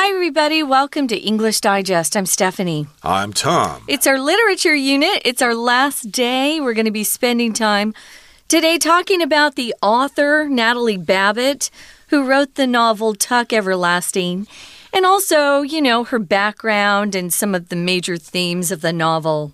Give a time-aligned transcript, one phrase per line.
[0.00, 0.62] Hi, everybody.
[0.62, 2.16] Welcome to English Digest.
[2.16, 2.86] I'm Stephanie.
[3.02, 3.82] I'm Tom.
[3.88, 5.22] It's our literature unit.
[5.24, 6.60] It's our last day.
[6.60, 7.92] We're going to be spending time
[8.46, 11.68] today talking about the author, Natalie Babbitt,
[12.10, 14.46] who wrote the novel Tuck Everlasting,
[14.92, 19.52] and also, you know, her background and some of the major themes of the novel.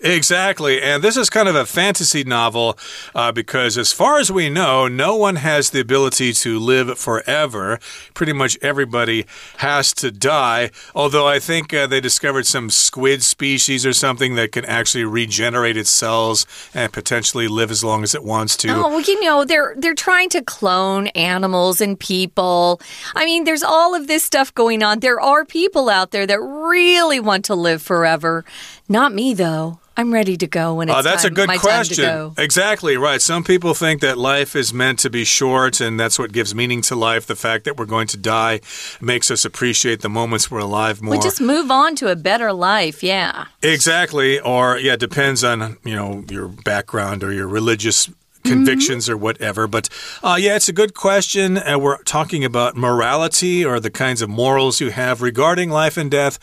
[0.00, 0.82] Exactly.
[0.82, 2.78] And this is kind of a fantasy novel
[3.14, 7.78] uh, because, as far as we know, no one has the ability to live forever.
[8.12, 9.26] Pretty much everybody
[9.58, 10.70] has to die.
[10.94, 15.76] Although I think uh, they discovered some squid species or something that can actually regenerate
[15.76, 18.68] its cells and potentially live as long as it wants to.
[18.68, 22.80] Oh, well, you know, they're they're trying to clone animals and people.
[23.14, 25.00] I mean, there's all of this stuff going on.
[25.00, 28.44] There are people out there that really want to live forever.
[28.88, 29.78] Not me, though.
[29.96, 32.04] I'm ready to go when it's uh, that's time, a good my question.
[32.04, 32.42] Time to go.
[32.42, 33.22] Exactly right.
[33.22, 36.82] Some people think that life is meant to be short, and that's what gives meaning
[36.82, 37.26] to life.
[37.26, 38.60] The fact that we're going to die
[39.00, 41.12] makes us appreciate the moments we're alive more.
[41.12, 43.04] We just move on to a better life.
[43.04, 43.46] Yeah.
[43.62, 44.40] Exactly.
[44.40, 48.10] Or yeah, depends on you know your background or your religious
[48.44, 49.66] convictions or whatever.
[49.66, 49.88] But
[50.22, 51.58] uh, yeah, it's a good question.
[51.58, 56.10] Uh, we're talking about morality or the kinds of morals you have regarding life and
[56.10, 56.38] death,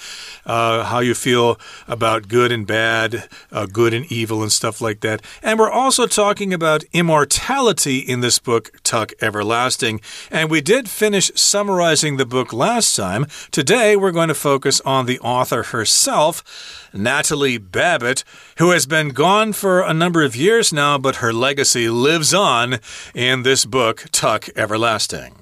[0.45, 5.02] uh, how you feel about good and bad, uh, good and evil, and stuff like
[5.02, 5.22] that.
[5.41, 10.02] And we're also talking about immortality in this book, Tuck Everlasting.
[10.29, 13.27] And we did finish summarizing the book last time.
[13.52, 16.80] Today, we're going to focus on the author herself.
[16.94, 18.23] Natalie Babbitt,
[18.58, 22.80] who has been gone for a number of years now, but her legacy lives on
[23.14, 25.36] in this book, Tuck Everlasting.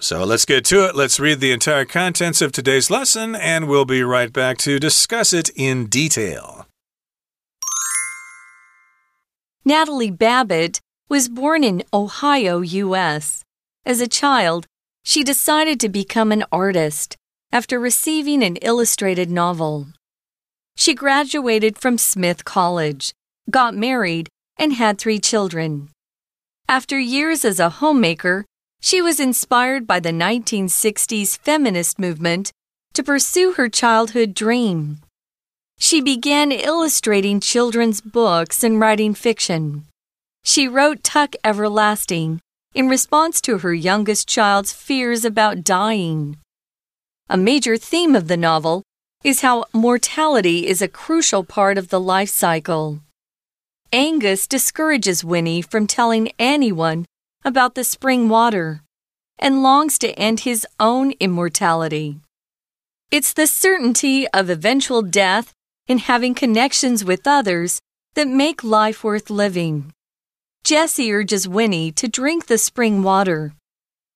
[0.00, 0.96] So let's get to it.
[0.96, 5.32] Let's read the entire contents of today's lesson, and we'll be right back to discuss
[5.32, 6.66] it in detail.
[9.64, 13.44] Natalie Babbitt was born in Ohio, U.S.
[13.84, 14.66] As a child,
[15.04, 17.16] she decided to become an artist
[17.52, 19.88] after receiving an illustrated novel.
[20.76, 23.12] She graduated from Smith College,
[23.50, 25.90] got married, and had three children.
[26.68, 28.44] After years as a homemaker,
[28.80, 32.52] she was inspired by the 1960s feminist movement
[32.94, 35.00] to pursue her childhood dream.
[35.78, 39.86] She began illustrating children's books and writing fiction.
[40.44, 42.40] She wrote Tuck Everlasting
[42.74, 46.38] in response to her youngest child's fears about dying.
[47.28, 48.82] A major theme of the novel
[49.22, 53.00] is how mortality is a crucial part of the life cycle.
[53.92, 57.04] Angus discourages Winnie from telling anyone
[57.44, 58.80] about the spring water
[59.38, 62.18] and longs to end his own immortality.
[63.10, 65.52] It's the certainty of eventual death
[65.86, 67.80] and having connections with others
[68.14, 69.92] that make life worth living.
[70.64, 73.52] Jesse urges Winnie to drink the spring water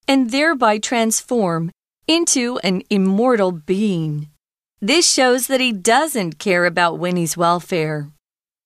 [0.08, 1.70] and thereby transform
[2.06, 4.28] into an immortal being.
[4.80, 8.08] This shows that he doesn't care about Winnie's welfare.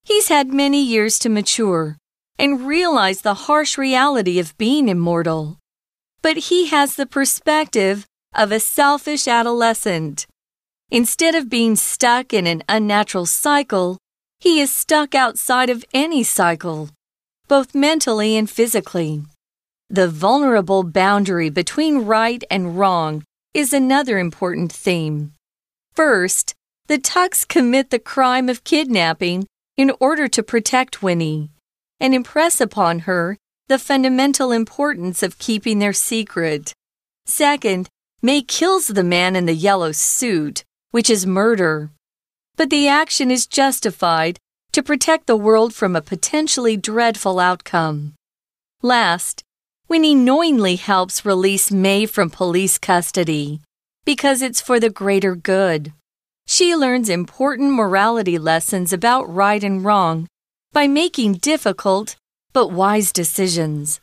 [0.05, 1.97] He's had many years to mature
[2.39, 5.59] and realize the harsh reality of being immortal.
[6.23, 10.27] But he has the perspective of a selfish adolescent.
[10.91, 13.99] Instead of being stuck in an unnatural cycle,
[14.41, 16.89] he is stuck outside of any cycle,
[17.49, 19.23] both mentally and physically.
[19.91, 25.33] The vulnerable boundary between right and wrong is another important theme.
[25.99, 26.55] First,
[26.87, 31.51] the Tucks commit the crime of kidnapping in order to protect Winnie
[31.99, 33.37] and impress upon her
[33.67, 36.73] the fundamental importance of keeping their secret.
[37.27, 37.89] Second,
[38.23, 41.91] May kills the man in the yellow suit, which is murder.
[42.55, 44.39] But the action is justified
[44.71, 48.15] to protect the world from a potentially dreadful outcome.
[48.83, 49.43] Last,
[49.89, 53.63] Winnie knowingly helps release May from police custody
[54.09, 55.93] because it's for the greater good.
[56.47, 60.29] She learns important morality lessons about right and wrong
[60.73, 62.17] by making difficult
[62.55, 64.01] but wise decisions.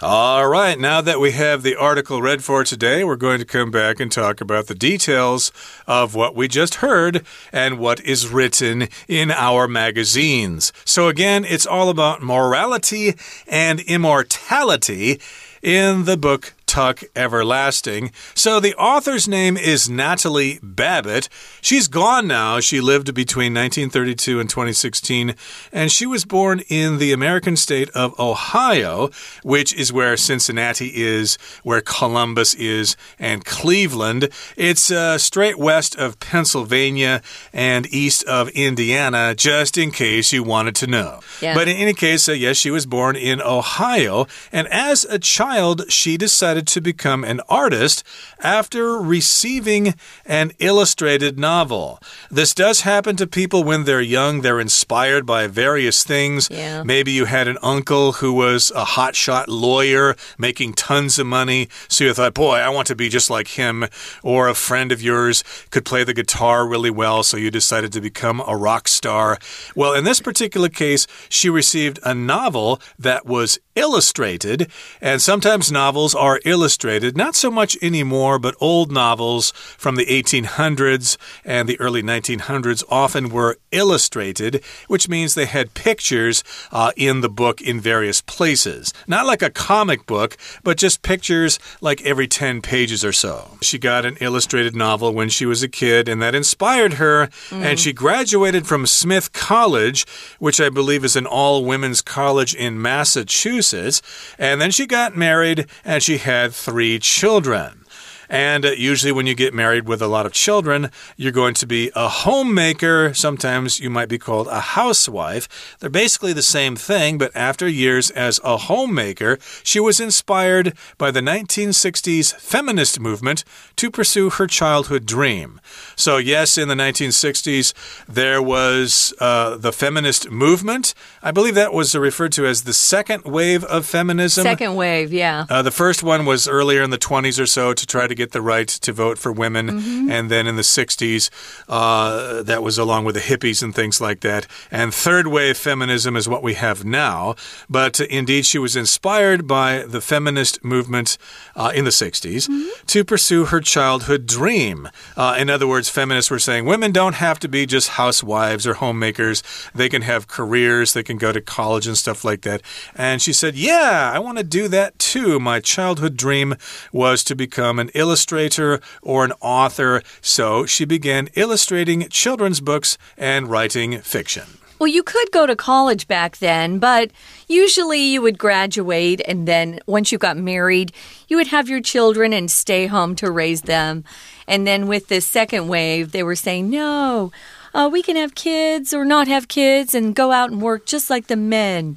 [0.00, 3.72] All right, now that we have the article read for today, we're going to come
[3.72, 5.50] back and talk about the details
[5.88, 10.72] of what we just heard and what is written in our magazines.
[10.84, 13.14] So, again, it's all about morality
[13.48, 15.18] and immortality
[15.62, 18.12] in the book Tuck Everlasting.
[18.34, 21.30] So the author's name is Natalie Babbitt.
[21.62, 22.60] She's gone now.
[22.60, 25.34] She lived between 1932 and 2016,
[25.72, 29.08] and she was born in the American state of Ohio,
[29.42, 34.28] which is where Cincinnati is, where Columbus is, and Cleveland.
[34.54, 37.22] It's uh, straight west of Pennsylvania
[37.54, 41.20] and east of Indiana, just in case you wanted to know.
[41.40, 41.54] Yeah.
[41.54, 45.90] But in any case, uh, yes, she was born in Ohio, and as a child,
[45.90, 48.04] she decided to become an artist
[48.40, 49.94] after receiving
[50.24, 52.00] an illustrated novel.
[52.30, 54.40] This does happen to people when they're young.
[54.40, 56.48] They're inspired by various things.
[56.50, 56.82] Yeah.
[56.82, 61.68] Maybe you had an uncle who was a hotshot lawyer making tons of money.
[61.88, 63.86] So you thought, boy, I want to be just like him.
[64.22, 67.22] Or a friend of yours could play the guitar really well.
[67.22, 69.38] So you decided to become a rock star.
[69.74, 76.14] Well, in this particular case, she received a novel that was illustrated, and sometimes novels
[76.14, 82.02] are illustrated, not so much anymore, but old novels from the 1800s and the early
[82.02, 86.42] 1900s often were illustrated, which means they had pictures
[86.72, 88.92] uh, in the book in various places.
[89.06, 93.58] Not like a comic book, but just pictures like every 10 pages or so.
[93.62, 97.62] She got an illustrated novel when she was a kid, and that inspired her, mm.
[97.62, 100.06] and she graduated from Smith College,
[100.38, 102.80] which I believe is an all women's college in.
[102.86, 104.00] Massachusetts.
[104.38, 107.85] And then she got married and she had three children.
[108.28, 111.66] And uh, usually, when you get married with a lot of children, you're going to
[111.66, 113.14] be a homemaker.
[113.14, 115.76] Sometimes you might be called a housewife.
[115.80, 121.10] They're basically the same thing, but after years as a homemaker, she was inspired by
[121.10, 123.44] the 1960s feminist movement
[123.76, 125.60] to pursue her childhood dream.
[125.94, 127.72] So, yes, in the 1960s,
[128.08, 130.94] there was uh, the feminist movement.
[131.22, 134.42] I believe that was referred to as the second wave of feminism.
[134.42, 135.46] Second wave, yeah.
[135.48, 138.32] Uh, the first one was earlier in the 20s or so to try to get
[138.32, 139.66] the right to vote for women.
[139.66, 140.18] Mm -hmm.
[140.18, 141.30] And then in the 60s,
[141.68, 144.46] uh, that was along with the hippies and things like that.
[144.70, 147.34] And third wave feminism is what we have now.
[147.68, 151.18] But indeed, she was inspired by the feminist movement
[151.56, 152.84] uh, in the 60s mm -hmm.
[152.86, 154.88] to pursue her childhood dream.
[155.16, 158.74] Uh, in other words, feminists were saying women don't have to be just housewives or
[158.74, 159.42] homemakers,
[159.74, 162.60] they can have careers, they can go to college and stuff like that.
[162.94, 165.38] And she said, Yeah, I want to do that too.
[165.40, 166.56] My childhood dream
[166.92, 173.48] was to become an illustrator or an author, so she began illustrating children's books and
[173.48, 174.44] writing fiction.
[174.78, 177.10] Well, you could go to college back then, but
[177.48, 180.92] usually you would graduate and then once you got married,
[181.28, 184.04] you would have your children and stay home to raise them.
[184.46, 187.32] And then with this second wave, they were saying, no,
[187.72, 191.08] uh, we can have kids or not have kids and go out and work just
[191.08, 191.96] like the men.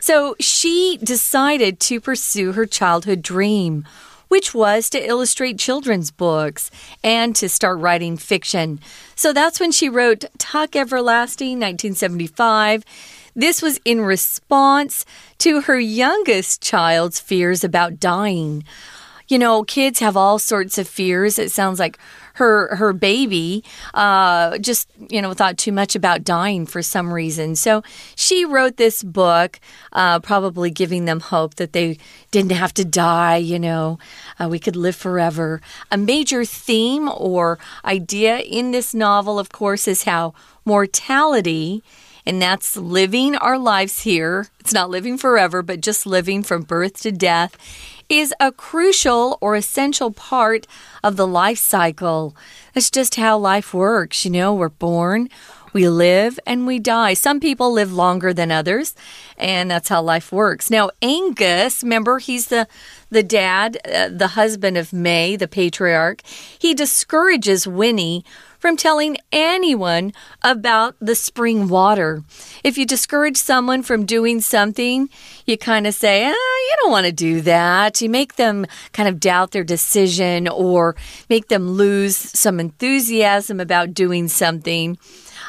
[0.00, 3.84] So she decided to pursue her childhood dream
[4.28, 6.70] which was to illustrate children's books
[7.02, 8.80] and to start writing fiction.
[9.14, 12.84] So that's when she wrote Tuck Everlasting, 1975.
[13.34, 15.04] This was in response
[15.38, 18.64] to her youngest child's fears about dying.
[19.28, 21.38] You know, kids have all sorts of fears.
[21.38, 21.98] It sounds like
[22.36, 27.56] her her baby uh, just you know thought too much about dying for some reason.
[27.56, 27.82] So
[28.14, 29.58] she wrote this book,
[29.92, 31.98] uh, probably giving them hope that they
[32.30, 33.36] didn't have to die.
[33.36, 33.98] You know,
[34.38, 35.60] uh, we could live forever.
[35.90, 40.34] A major theme or idea in this novel, of course, is how
[40.64, 41.82] mortality
[42.26, 44.48] and that's living our lives here.
[44.58, 47.56] It's not living forever, but just living from birth to death
[48.08, 50.66] is a crucial or essential part
[51.02, 52.36] of the life cycle.
[52.72, 54.24] That's just how life works.
[54.24, 55.28] You know, we're born,
[55.72, 57.14] we live, and we die.
[57.14, 58.94] Some people live longer than others,
[59.36, 60.70] and that's how life works.
[60.70, 62.66] Now, Angus, remember, he's the
[63.10, 66.22] the dad, uh, the husband of May, the patriarch.
[66.58, 68.24] He discourages Winnie
[68.58, 72.22] from telling anyone about the spring water.
[72.64, 75.08] If you discourage someone from doing something,
[75.46, 78.00] you kind of say, ah, you don't want to do that.
[78.00, 80.96] You make them kind of doubt their decision or
[81.28, 84.98] make them lose some enthusiasm about doing something.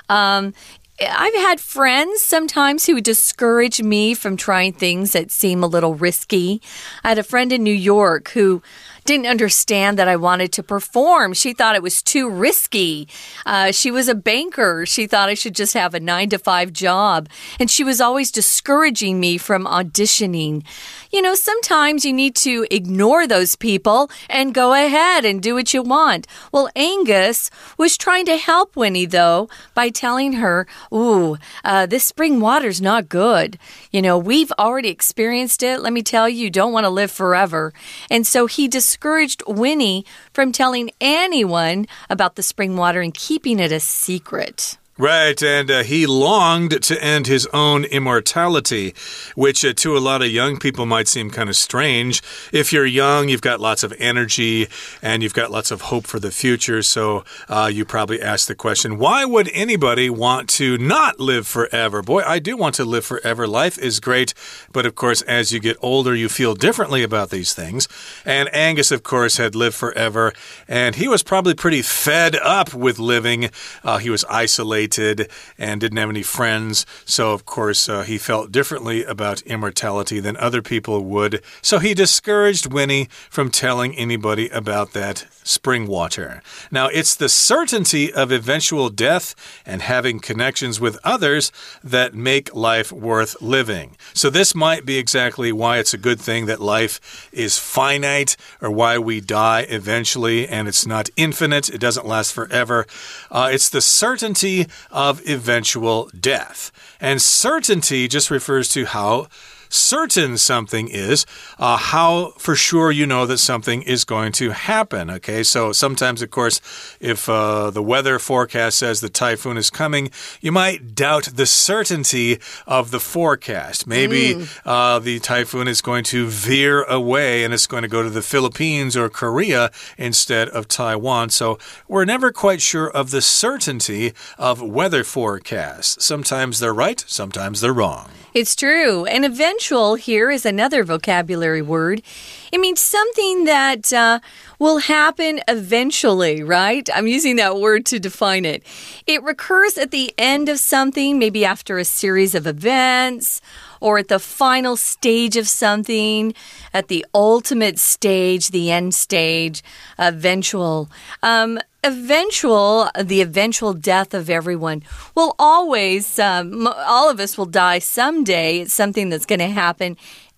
[0.10, 0.54] Um,
[1.00, 5.94] I've had friends sometimes who would discourage me from trying things that seem a little
[5.94, 6.62] risky.
[7.04, 8.64] I had a friend in New York who
[9.08, 11.34] didn't understand that I wanted to perform.
[11.34, 13.08] She thought it was too risky.
[13.46, 14.86] Uh, she was a banker.
[14.86, 17.30] She thought I should just have a nine to five job.
[17.60, 20.66] And she was always discouraging me from auditioning.
[21.10, 25.74] You know, sometimes you need to ignore those people and go ahead and do what
[25.74, 26.28] you want.
[26.52, 32.40] Well, Angus was trying to help Winnie, though, by telling her, Ooh, uh, this spring
[32.40, 33.58] water's not good.
[33.92, 35.82] You know, we've already experienced it.
[35.82, 37.74] Let me tell you, you don't want to live forever.
[38.10, 43.60] And so he discouraged discouraged Winnie from telling anyone about the spring water and keeping
[43.60, 44.78] it a secret.
[45.00, 48.96] Right, and uh, he longed to end his own immortality,
[49.36, 52.24] which uh, to a lot of young people might seem kind of strange.
[52.52, 54.68] If you're young, you've got lots of energy
[55.04, 56.82] and you've got lots of hope for the future.
[56.82, 62.02] So uh, you probably ask the question why would anybody want to not live forever?
[62.02, 63.48] Boy, I do want to live forever.
[63.48, 64.34] Life is great.
[64.72, 67.88] But of course, as you get older, you feel differently about these things.
[68.26, 70.34] And Angus, of course, had lived forever,
[70.68, 73.52] and he was probably pretty fed up with living.
[73.84, 76.86] Uh, he was isolated isolated and didn't have any friends.
[77.06, 81.42] So, of course, uh, he felt differently about immortality than other people would.
[81.62, 86.42] So, he discouraged Winnie from telling anybody about that spring water.
[86.72, 89.36] Now, it's the certainty of eventual death
[89.66, 91.52] and having connections with others
[91.84, 93.96] that make life worth living.
[94.14, 98.70] So, this might be exactly why it's a good thing that life is finite or
[98.70, 102.86] why we die eventually and it's not infinite, it doesn't last forever.
[103.32, 106.72] Uh, it's the certainty of eventual death.
[107.00, 109.28] And certainty just refers to how
[109.70, 111.26] certain something is,
[111.60, 115.10] uh, how for sure you know that something is going to happen.
[115.10, 116.62] Okay, so sometimes, of course,
[117.00, 120.10] if uh, the weather forecast says the typhoon is coming,
[120.42, 123.88] you might doubt the certainty of the forecast.
[123.88, 124.62] Maybe mm.
[124.66, 128.22] uh, the typhoon is going to veer away and it's going to go to the
[128.22, 131.30] Philippines or Korea instead of Taiwan.
[131.30, 131.58] So
[131.88, 136.04] we're never quite sure of the certainty of weather forecasts.
[136.04, 138.10] Sometimes they're right, sometimes they're wrong.
[138.34, 139.06] It's true.
[139.06, 139.26] And
[139.58, 142.04] eventual here is another vocabulary word.
[142.52, 144.20] It means something that uh,
[144.60, 146.88] will happen eventually, right?
[146.94, 148.62] I'm using that word to define it.
[149.08, 153.42] It recurs at the end of something, maybe after a series of events
[153.82, 156.36] or at the final stage of something,
[156.72, 159.64] at the ultimate stage, the end stage,
[159.98, 160.88] eventual.
[161.24, 164.84] Um, eventual, the eventual death of everyone
[165.16, 168.60] will always, um, all of us will die someday.
[168.60, 169.98] It's something that's going to happen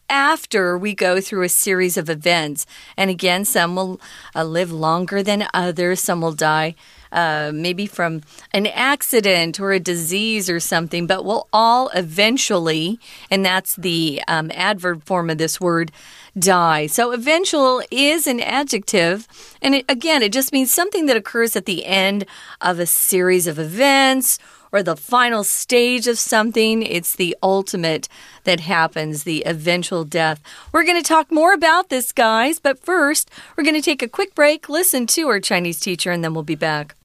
[0.10, 2.66] after we go through a series of events.
[2.96, 4.00] And again, some will
[4.36, 6.76] uh, live longer than others, some will die
[7.12, 8.22] uh, maybe from
[8.54, 13.00] an accident or a disease or something, but we'll all eventually,
[13.32, 15.92] and that's the um, adverb form of this word,
[16.40, 16.88] die.
[16.88, 19.28] So eventual is an adjective.
[19.62, 22.26] And it, again, it just means something that occurs at the end
[22.62, 24.40] of a series of events
[24.72, 26.84] or the final stage of something.
[26.84, 28.08] It's the ultimate
[28.44, 30.42] that happens, the eventual death.
[30.72, 34.08] We're going to talk more about this, guys, but first, we're going to take a
[34.08, 36.96] quick break, listen to our Chinese teacher, and then we'll be back.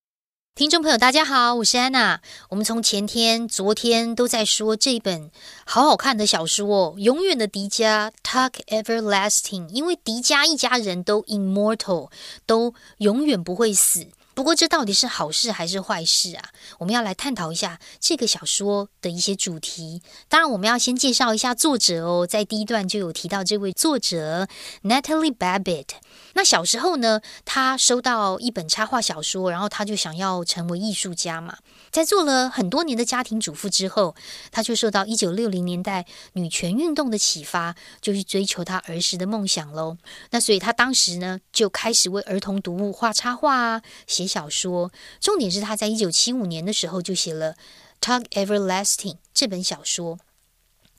[0.56, 2.20] 听众朋友，大家好，我是安娜。
[2.50, 5.32] 我们从前天、昨天都在说这本
[5.66, 12.08] 好好看的小说哦，《永远的迪迦》（Tuck Everlasting），因为迪迦一家人都 immortal，
[12.46, 14.06] 都永远不会死。
[14.34, 16.50] 不过，这到底是好事还是坏事啊？
[16.78, 20.02] 我们要来探讨一下这个小说的一些主题。
[20.28, 24.48] 当然，我们要先介绍一下作者哦，在第一段就有提到这位作者
[24.82, 25.86] Natalie Babbitt。
[26.34, 31.58] 那小时候呢，他收到一本插画小说，然后他就想要成为艺术家嘛。
[31.92, 34.16] 在做了很多年的家庭主妇之后，
[34.50, 39.96] 他就受到一九六零年代女权运动的启发，就去追求他儿时的梦想喽。
[40.30, 44.92] 那所以他当时呢，就开始为儿童读物画插画啊，写小说。
[45.20, 47.54] 重点是他在一九七五年的时候就写了
[48.00, 50.18] 《Talk Everlasting》这本小说，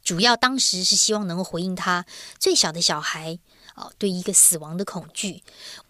[0.03, 2.05] 主要当时是希望能够回应他
[2.39, 3.39] 最小的小孩
[3.75, 5.43] 哦对一个死亡的恐惧。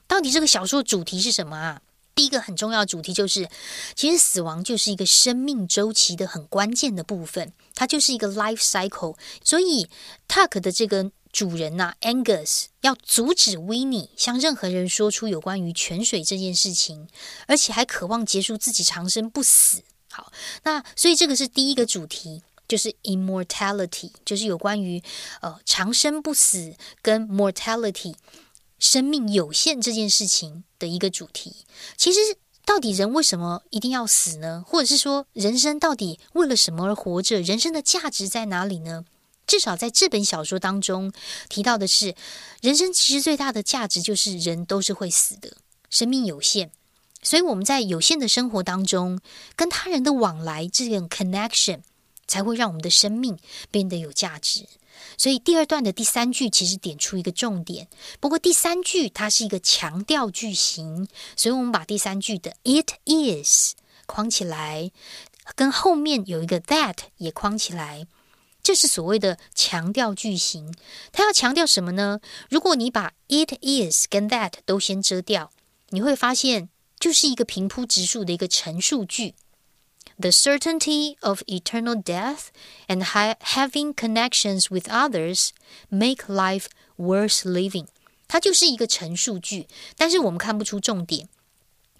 [0.08, 1.82] 到底这个小说主题是什么啊？
[2.15, 3.50] 第一个很重要的主题就是，
[3.93, 9.17] 其实死亡就是一个生命周期的很关键的部分，它就是一个 life cycle。
[9.43, 9.89] 所以
[10.27, 17.10] ，Tuck 的这个主人呐，Angus 要阻止 Winnie 向任何人说出有关于泉水这件事情，
[17.48, 19.84] 而且还渴望结束自己长生不死。
[20.10, 20.31] 好，
[20.63, 25.03] 那所以这个是第一个主题，就是 immortality，就是有关于
[25.41, 28.15] 呃长生不死跟 mortality。
[28.86, 31.65] 生命有限这件事情的一个主题，
[31.98, 32.20] 其实
[32.63, 34.63] 到底人为什么一定要死呢？
[34.68, 37.42] 或者是说，人生到底为了什么而活着？
[37.42, 39.04] 人生的价值在哪里呢？
[39.48, 41.12] 至少在这本小说当中
[41.50, 42.13] 提到的是，
[42.62, 45.58] 人生其实最大的价值就是人都是会死的，
[45.89, 46.70] 生命有限，
[47.24, 49.20] 所以我们在有限的生活当中
[49.56, 51.82] 跟他人的往来这种 connection，
[52.27, 53.39] 才会让我们的生命
[53.72, 54.68] 变得有价值。
[55.18, 57.88] 所以第二段的第三句其实点出一个重点，
[58.20, 63.74] 不过第三句它是一个强调句型，所以我们把第三句的 it is
[64.06, 64.92] 框起来，
[65.56, 68.08] 跟后面有一个 that 也框起来，
[68.62, 70.74] 这是所谓的强调句型。
[71.12, 72.20] 它要强调什么呢？
[72.50, 75.52] 如果你把 it is 跟 that 都先遮掉，
[75.90, 79.36] 你会发现就是一个平铺直述的一个陈述句。
[80.17, 82.48] The certainty of eternal death
[82.88, 85.50] and ha having connections with others
[85.89, 86.67] make life
[86.98, 87.88] worth living。
[88.27, 89.67] 它就是一个陈述句，
[89.98, 91.27] 但是我们看不出重点。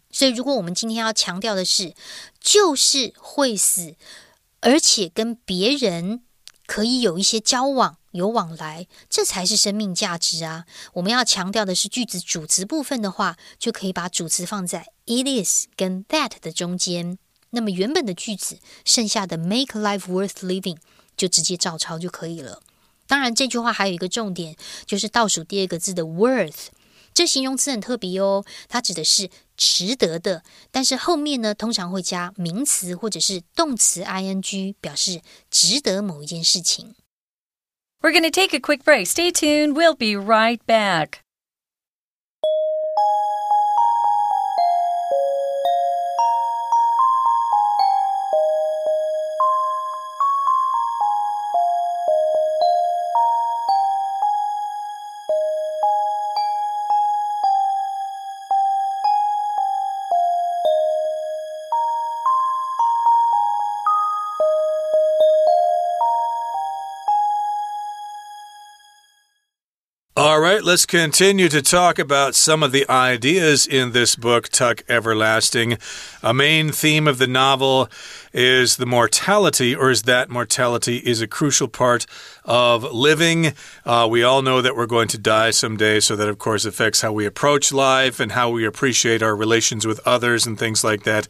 [0.10, 1.94] 所以，如果我们今天要强调的是，
[2.40, 3.96] 就是会死，
[4.62, 6.24] 而且跟别人
[6.66, 10.66] 可以有一些交往、有往来，这才是生命价值啊！
[10.94, 17.20] 我们要强调的是句子主词部分的话，就可以把主词放在 it is 跟 that 的中间。
[17.55, 20.79] 那么原本的句子剩下的 make life worth living
[21.17, 22.63] 就直接照抄就可以了。
[23.07, 26.69] 当然，这句话还有一个重点，就是倒数第二个字的 worth。
[27.13, 36.95] 这形容词很特别哦，它指的是值得的，但是后面呢通常会加名词或者是动词 ing，表示值得某一件事情。
[38.01, 39.07] We're going to take a quick break.
[39.07, 39.75] Stay tuned.
[39.75, 41.19] We'll be right back.
[70.66, 75.78] Let's continue to talk about some of the ideas in this book, Tuck Everlasting.
[76.24, 77.88] A main theme of the novel
[78.34, 82.08] is the mortality, or is that mortality is a crucial part
[82.44, 83.54] of living.
[83.86, 87.02] Uh, we all know that we're going to die someday, so that, of course, affects
[87.02, 91.04] how we approach life and how we appreciate our relations with others and things like
[91.04, 91.28] that.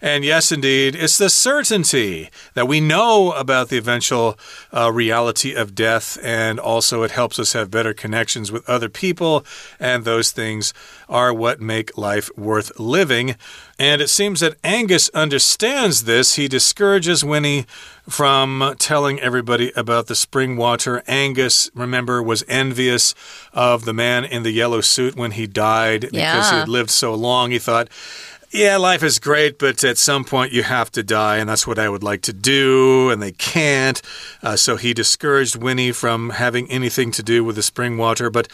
[0.00, 4.38] And yes, indeed, it's the certainty that we know about the eventual
[4.72, 9.44] uh, reality of death, and also it helps us have better connections with other people,
[9.80, 10.72] and those things
[11.08, 13.34] are what make life worth living.
[13.76, 16.36] And it seems that Angus understands this.
[16.36, 17.66] He discourages Winnie
[18.08, 21.02] from telling everybody about the spring water.
[21.08, 23.14] Angus, remember, was envious
[23.52, 26.32] of the man in the yellow suit when he died yeah.
[26.32, 27.50] because he had lived so long.
[27.50, 27.88] He thought,
[28.50, 31.78] yeah, life is great, but at some point you have to die, and that's what
[31.78, 34.00] I would like to do, and they can't.
[34.42, 38.30] Uh, so he discouraged Winnie from having anything to do with the spring water.
[38.30, 38.48] But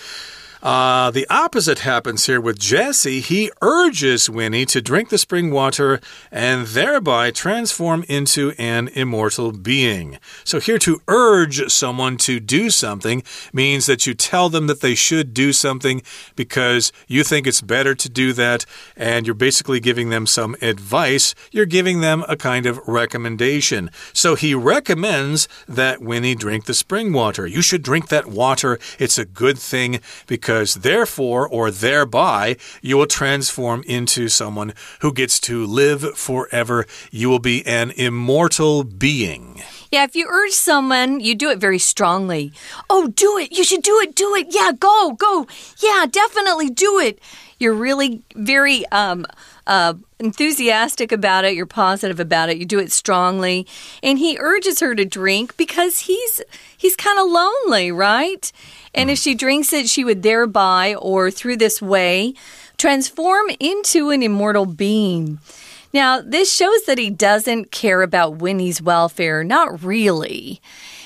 [0.65, 3.21] uh, the opposite happens here with Jesse.
[3.21, 6.01] He urges Winnie to drink the spring water
[6.33, 10.19] and thereby transform into an immortal being.
[10.43, 13.23] So, here to urge someone to do something
[13.53, 16.01] means that you tell them that they should do something
[16.35, 18.65] because you think it's better to do that,
[18.97, 21.35] and you're basically giving them some advice.
[21.53, 23.91] You're giving them a kind of recommendation.
[24.15, 27.47] So, he recommends that Winnie drink the spring water.
[27.47, 32.97] You should drink that water, it's a good thing because because therefore or thereby you
[32.97, 36.87] will transform into someone who gets to live forever.
[37.11, 39.61] You will be an immortal being.
[39.91, 42.53] Yeah, if you urge someone, you do it very strongly.
[42.89, 43.51] Oh, do it.
[43.51, 44.15] You should do it.
[44.15, 44.47] Do it.
[44.51, 45.49] Yeah, go, go.
[45.83, 47.19] Yeah, definitely do it.
[47.59, 49.27] You're really very um,
[49.67, 51.55] uh, enthusiastic about it.
[51.55, 52.59] You're positive about it.
[52.59, 53.67] You do it strongly.
[54.03, 56.43] And he urges her to drink because he's
[56.77, 58.51] he's kind of lonely, right?
[58.95, 62.35] And if she drinks it, she would thereby or through this way
[62.77, 65.39] transform into an immortal being.
[65.93, 69.45] Now, this shows that he doesn't care about Winnie's welfare.
[69.45, 70.61] Not really.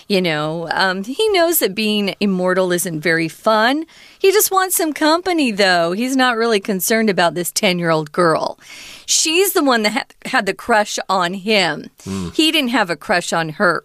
[0.09, 3.85] You know, um, he knows that being immortal isn't very fun.
[4.19, 5.93] He just wants some company, though.
[5.93, 8.59] He's not really concerned about this 10 year old girl.
[9.05, 11.91] She's the one that ha had the crush on him.
[12.05, 12.35] Mm.
[12.35, 13.85] He didn't have a crush on her.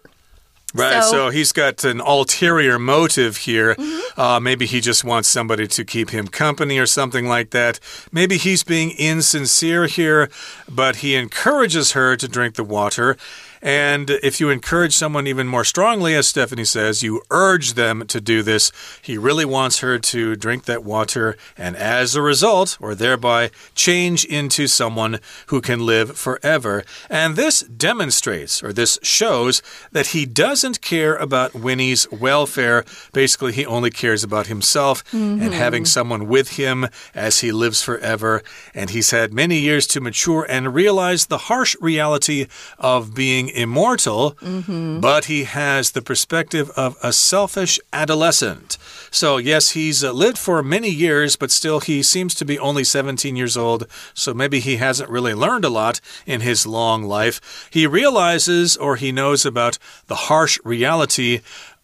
[0.74, 3.76] Right, so, so, he's got an ulterior motive here.
[3.78, 4.00] Mm -hmm.
[4.16, 7.80] uh, maybe he just wants somebody to keep him company or something like that.
[8.10, 10.28] Maybe he's being insincere here,
[10.68, 13.16] but he encourages her to drink the water.
[13.64, 18.20] And if you encourage someone even more strongly, as Stephanie says, you urge them to
[18.20, 22.94] do this, he really wants her to drink that water and as a result, or
[22.94, 26.84] thereby, change into someone who can live forever.
[27.08, 32.84] And this demonstrates, or this shows, that he doesn't care about Winnie's welfare.
[33.14, 35.32] Basically, he only cares about himself mm -hmm.
[35.32, 35.62] and mm-hmm.
[35.62, 38.42] having someone with him as he lives forever.
[38.74, 42.46] And he's had many years to mature and realize the harsh reality
[42.78, 45.00] of being immortal, mm -hmm.
[45.00, 48.78] but he has the perspective of a selfish adolescent.
[49.10, 52.84] So, yes, he's uh, lived for many years, but still he seems to be only
[52.84, 53.86] 17 years old.
[54.14, 57.40] So maybe he hasn't really learned a lot in his long life.
[57.70, 61.40] He realizes or he knows about the harsh reality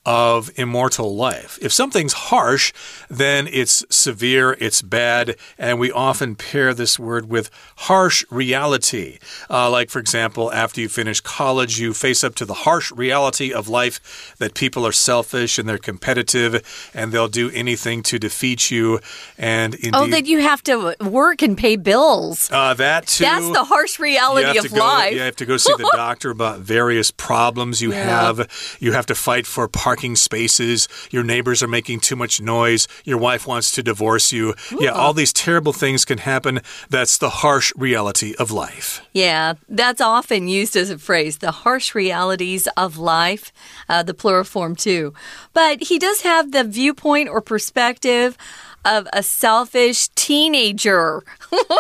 [0.07, 1.59] of immortal life.
[1.61, 2.73] If something's harsh,
[3.11, 9.19] then it's severe, it's bad, and we often pair this word with harsh reality.
[9.51, 13.53] Uh, like, for example, after you finish college, you face up to the harsh reality
[13.53, 18.71] of life that people are selfish and they're competitive and they'll do anything to defeat
[18.71, 19.01] you.
[19.37, 22.51] And indeed, oh, that you have to work and pay bills.
[22.51, 23.25] Uh, that too.
[23.25, 25.13] That's the harsh reality of go, life.
[25.13, 28.05] You have to go see the doctor about various problems you Yeah.
[28.05, 28.77] have.
[28.81, 30.87] You have to fight for parking spaces.
[31.11, 32.87] Your neighbors are making too much noise.
[33.05, 34.55] Your wife wants to divorce you.
[34.79, 36.61] Yeah, all these terrible things can happen.
[36.89, 39.05] That's the harsh reality of life.
[39.13, 43.53] Yeah, that's often used as a phrase, the harsh realities of life,
[43.89, 45.13] uh, the plural form too.
[45.55, 48.39] But he does have the viewpoint or perspective
[48.85, 51.25] of a selfish teenager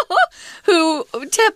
[0.64, 1.06] who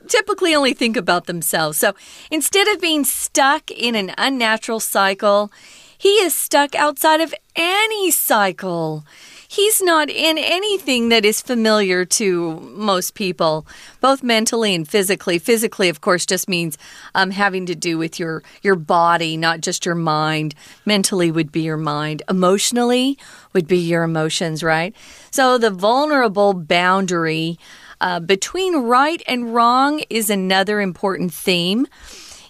[0.07, 1.79] typically only think about themselves.
[1.79, 1.95] So
[2.31, 5.51] instead of being stuck in an unnatural cycle,
[5.97, 9.05] he is stuck outside of any cycle.
[9.49, 13.67] He's not in anything that is familiar to most people,
[14.01, 15.39] both mentally and physically.
[15.39, 16.77] Physically, of course, just means
[17.15, 20.57] um, having to do with your your body, not just your mind.
[20.85, 22.23] Mentally would be your mind.
[22.29, 23.17] Emotionally
[23.53, 24.93] would be your emotions, right?
[25.31, 27.57] So the vulnerable boundary
[28.01, 31.87] uh, between right and wrong is another important theme.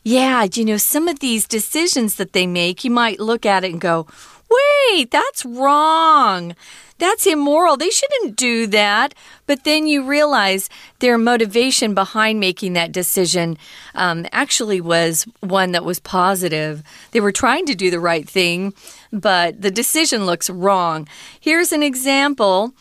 [0.06, 3.72] Yeah, you know, some of these decisions that they make, you might look at it
[3.72, 4.06] and go,
[4.50, 6.54] wait, that's wrong.
[6.98, 7.78] That's immoral.
[7.78, 9.14] They shouldn't do that.
[9.46, 13.56] But then you realize their motivation behind making that decision
[13.94, 16.82] um, actually was one that was positive.
[17.12, 18.74] They were trying to do the right thing,
[19.10, 21.08] but the decision looks wrong.
[21.40, 22.74] Here's an example.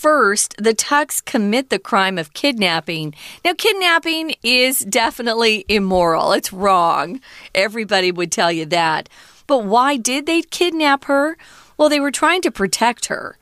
[0.00, 3.14] First, the Tucks commit the crime of kidnapping.
[3.44, 6.32] Now, kidnapping is definitely immoral.
[6.32, 7.20] It's wrong.
[7.54, 9.10] Everybody would tell you that.
[9.46, 11.36] But why did they kidnap her?
[11.76, 13.36] Well, they were trying to protect her.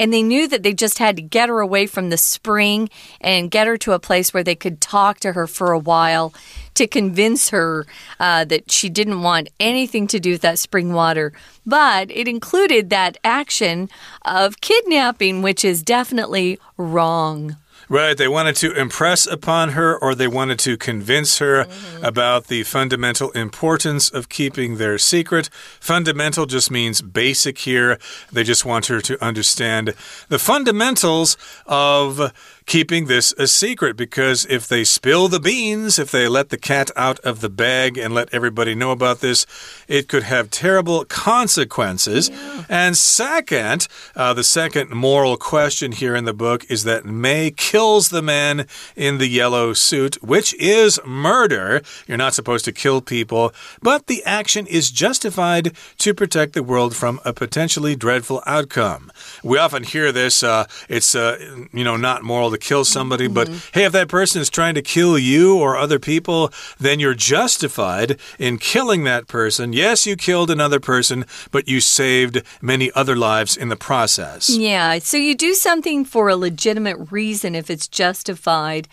[0.00, 2.88] And they knew that they just had to get her away from the spring
[3.20, 6.32] and get her to a place where they could talk to her for a while
[6.76, 7.84] to convince her
[8.18, 11.34] uh, that she didn't want anything to do with that spring water.
[11.66, 13.90] But it included that action
[14.22, 17.56] of kidnapping, which is definitely wrong.
[17.90, 18.16] Right.
[18.16, 22.04] They wanted to impress upon her or they wanted to convince her mm-hmm.
[22.04, 25.50] about the fundamental importance of keeping their secret.
[25.80, 27.98] Fundamental just means basic here.
[28.30, 29.94] They just want her to understand
[30.28, 32.32] the fundamentals of
[32.70, 36.88] keeping this a secret because if they spill the beans, if they let the cat
[36.94, 39.44] out of the bag and let everybody know about this,
[39.88, 42.30] it could have terrible consequences.
[42.68, 48.10] And second, uh, the second moral question here in the book is that May kills
[48.10, 51.82] the man in the yellow suit, which is murder.
[52.06, 53.52] You're not supposed to kill people,
[53.82, 59.10] but the action is justified to protect the world from a potentially dreadful outcome.
[59.42, 60.44] We often hear this.
[60.44, 63.78] Uh, it's uh, you know not moral to kill somebody, but mm-hmm.
[63.78, 68.18] hey, if that person is trying to kill you or other people, then you're justified
[68.38, 69.72] in killing that person.
[69.72, 74.48] Yes, you killed another person, but you saved many other lives in the process.
[74.48, 78.88] Yeah, so you do something for a legitimate reason if it's justified.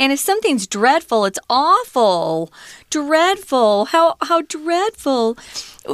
[0.00, 2.50] And if something's dreadful, it's awful.
[2.88, 3.84] Dreadful.
[3.84, 5.36] How how dreadful.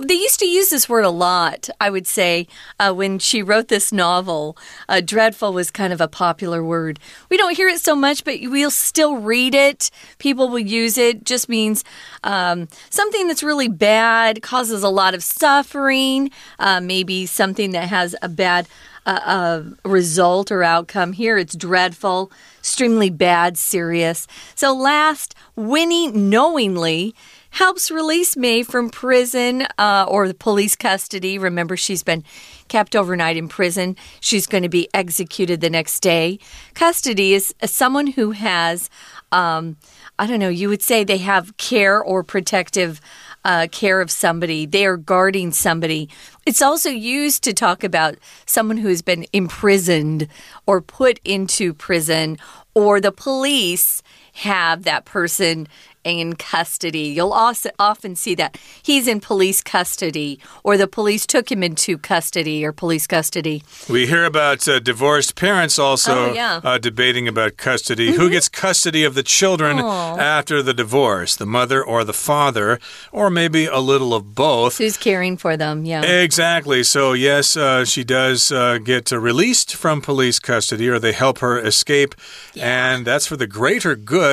[0.00, 2.46] They used to use this word a lot, I would say,
[2.78, 4.56] uh, when she wrote this novel.
[4.88, 7.00] Uh, dreadful was kind of a popular word.
[7.30, 9.90] We don't hear it so much, but we'll still read it.
[10.18, 11.24] People will use it.
[11.24, 11.82] Just means
[12.22, 18.14] um, something that's really bad, causes a lot of suffering, uh, maybe something that has
[18.22, 18.68] a bad
[19.06, 21.12] uh, result or outcome.
[21.12, 24.26] Here it's dreadful, extremely bad, serious.
[24.54, 27.14] So, last, Winnie knowingly
[27.50, 31.38] helps release May from prison uh, or the police custody.
[31.38, 32.22] Remember, she's been
[32.68, 33.96] kept overnight in prison.
[34.20, 36.38] She's going to be executed the next day.
[36.74, 38.90] Custody is someone who has,
[39.32, 39.76] um,
[40.18, 43.00] I don't know, you would say they have care or protective.
[43.44, 46.08] Uh, care of somebody, they are guarding somebody.
[46.46, 48.14] It's also used to talk about
[48.46, 50.28] someone who has been imprisoned
[50.64, 52.38] or put into prison,
[52.72, 54.00] or the police
[54.36, 55.66] have that person
[56.04, 57.08] in custody.
[57.16, 61.98] You'll also often see that he's in police custody, or the police took him into
[61.98, 63.64] custody or police custody.
[63.90, 66.60] We hear about uh, divorced parents also Oh, yeah.
[66.62, 68.12] uh, debating about custody.
[68.12, 72.78] Who gets custody of the children after the divorce, the mother or the father,
[73.10, 74.78] or maybe a little of both?
[74.78, 75.84] Who's caring for them?
[75.84, 76.02] Yeah.
[76.02, 76.84] exactly.
[76.84, 81.38] So, yes, uh, she does uh, get uh, released from police custody or they help
[81.40, 82.14] her escape.
[82.54, 82.92] Yeah.
[82.92, 84.25] And that's for the greater good.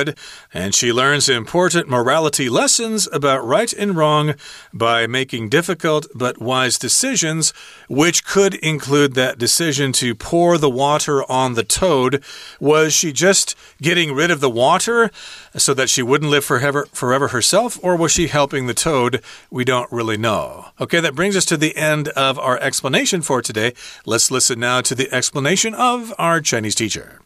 [0.52, 4.34] And she learns important morality lessons about right and wrong
[4.72, 7.52] by making difficult but wise decisions,
[7.88, 12.22] which could include that decision to pour the water on the toad.
[12.60, 15.10] Was she just getting rid of the water
[15.56, 19.22] so that she wouldn't live forever, forever herself, or was she helping the toad?
[19.50, 20.66] We don't really know.
[20.80, 23.74] Okay, that brings us to the end of our explanation for today.
[24.06, 27.23] Let's listen now to the explanation of our Chinese teacher.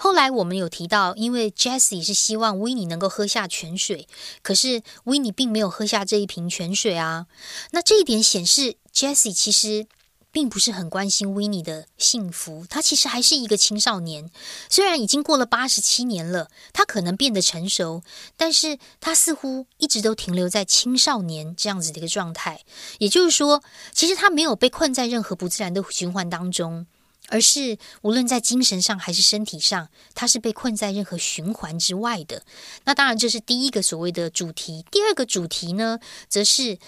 [0.00, 4.06] 后来我们有提到，因为 Jessie 是希望 w i n n i e 能够喝下泉水，
[4.42, 7.26] 可是 w i n n i e 并没有喝下这一瓶泉水啊。
[7.72, 9.88] 那这一点显示 Jessie 其实
[10.30, 12.64] 并不是很关心 w i n n i e 的幸福。
[12.70, 14.30] 他其实还是一个青少年，
[14.70, 18.04] 虽然已经过了八十七年了，他可能变得成熟，
[18.36, 22.60] 但是他似乎一直都停留在青少年这样子的一个状态。
[22.98, 26.86] 也就是说，其实他没有被困在任何不自然的循环当中。
[27.28, 32.42] 而是无论在精神上还是身体上，它是被困在任何循环之外的。
[32.84, 34.84] 那当然，这是第一个所谓的主题。
[34.90, 36.78] 第二个主题呢，则是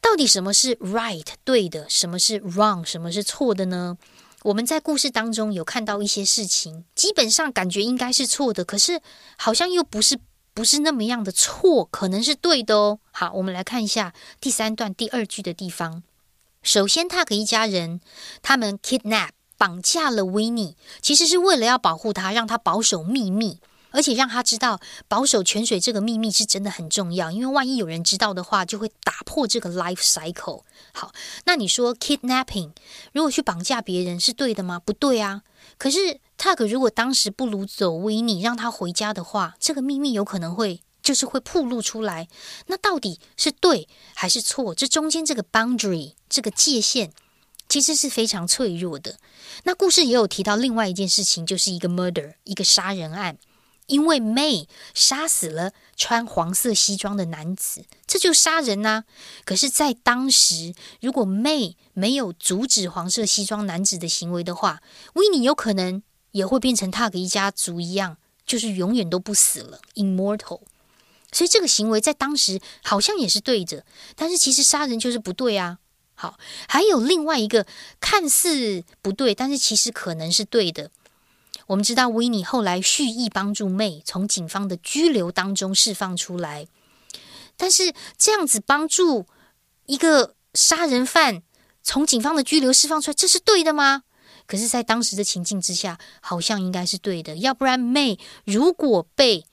[0.00, 3.96] 到底什么是 right 对的，什么是 wrong，什么是错的呢？
[4.42, 9.00] 我们在故事当中有看到一些事情，基本上感觉应该是错的，可是
[9.36, 10.18] 好像又不是
[10.54, 13.00] 不是那么样的错，可能是对的哦。
[13.10, 16.02] 好，我们来看一下第三段第二句的地方。
[16.62, 18.00] 首先，他给一家人，
[18.42, 19.30] 他们 kidnap。
[19.58, 23.58] 绑架了维尼，其实是为了要保护他，让他保守秘密，
[23.90, 27.30] 而且让他知道保守泉水这个秘密是真的很重要。
[27.32, 30.62] 因为万一有人知道的话，就会打破这个 life cycle。
[30.92, 31.12] 好，
[31.44, 32.70] 那你说 kidnapping
[33.12, 34.78] 如果去绑架别人是对的吗？
[34.78, 35.42] 不对啊。
[35.76, 42.28] 可是 Tug 如果当时不掳走维尼，让他回家的话，这个秘密有可能会就是会暴露出来。
[42.66, 44.74] 那到底是对还是错？
[44.74, 47.12] 这中间这个 boundary 这个界限。
[47.68, 49.18] 其实是非常脆弱的。
[49.64, 53.38] 那故事也有提到另外一件事情，就是一个 murder，一个杀人案。
[53.86, 59.04] 因为 May 杀死了穿黄色西装的男子，这就杀人呐。
[59.46, 64.82] 可是，在当时，如果 May 没有阻止黄色西装男子的行为的话
[65.14, 66.02] w i n n 有可能
[66.32, 70.60] 也会变成 Tug 一家族一样，就是永远都不死了，immortal。
[71.32, 75.78] 所以这个行为在当时好像也是对着，但是其实杀人就是不对啊。
[76.20, 76.36] 好，
[76.68, 77.64] 还有另外一个
[78.00, 80.90] 看似不对，但是其实可能是对的。
[81.68, 86.66] 我们知道维尼后来蓄意帮助妹从警方的拘留当中释放出来，
[87.56, 89.26] 但是这样子帮助
[89.86, 91.42] 一个杀人犯
[91.84, 94.02] 从警方的拘留释放出来，这是对的吗？
[94.46, 97.36] 可是，在当时的情境之下，好像应该是对的。
[97.36, 99.44] 要不然，妹如果被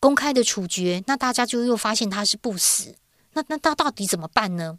[0.00, 2.96] 公开的处决，那大家就又发现他是不死，
[3.34, 4.78] 那那他到底怎么办呢？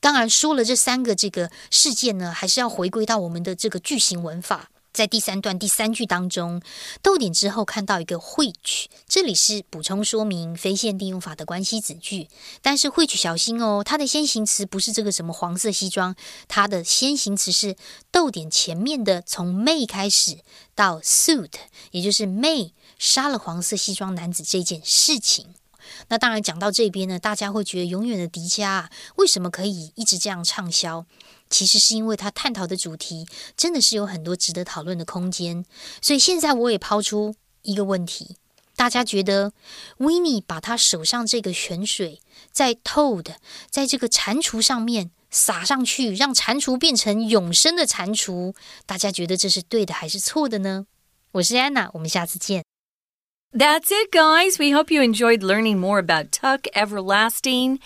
[0.00, 4.70] 当然，说了这三个这个事件呢，还是要回归到我们的这个句型文法。
[4.90, 6.60] 在第三段第三句当中，
[7.02, 12.26] 逗点之后看到一个 which，这里是补充说明非限定用法的关系子句。
[12.62, 16.16] 但是 which 小心哦，它的先行词不是这个什么黄色西装，
[16.48, 17.76] 它的先行词是
[18.10, 20.38] 逗点前面的从 May 开始
[20.74, 21.52] 到 suit，
[21.92, 25.54] 也就是 May 杀了黄色西装男子这件事情。
[26.08, 31.06] 那当然，讲到这边呢，大家会觉得永远的迪迦为什么可以一直这样畅销？
[31.50, 35.64] 其实是因为他探讨的主题真的是有很多值得讨论的空间。
[36.02, 38.36] 所以现在我也抛出一个问题：
[38.76, 39.52] 大家觉得
[39.98, 42.20] 维尼把他手上这个泉水
[42.52, 43.36] 在 Toad
[43.70, 50.86] 在这个蟾蜍上面撒上去，让蟾蜍变成永生的蟾蜍，大家觉得这是对的还是错的呢？
[51.32, 52.62] 我是安娜，我们下次见。
[53.54, 54.58] That's it, guys.
[54.58, 57.80] We hope you enjoyed learning more about Tuck Everlasting.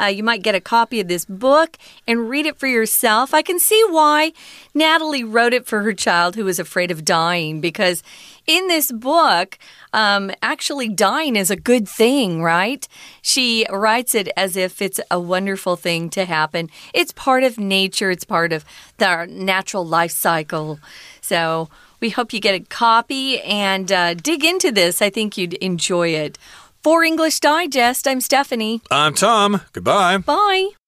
[0.00, 3.32] Uh, you might get a copy of this book and read it for yourself.
[3.32, 4.32] I can see why
[4.74, 8.02] Natalie wrote it for her child who was afraid of dying because
[8.44, 9.56] in this book,
[9.92, 12.88] um, actually dying is a good thing, right?
[13.22, 16.70] She writes it as if it's a wonderful thing to happen.
[16.92, 18.64] It's part of nature, it's part of
[18.98, 20.80] the natural life cycle.
[21.20, 21.70] So,
[22.04, 25.00] we hope you get a copy and uh, dig into this.
[25.00, 26.36] I think you'd enjoy it.
[26.82, 28.82] For English Digest, I'm Stephanie.
[28.90, 29.62] I'm Tom.
[29.72, 30.18] Goodbye.
[30.18, 30.83] Bye.